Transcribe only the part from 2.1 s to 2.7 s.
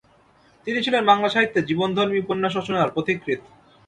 উপন্যাস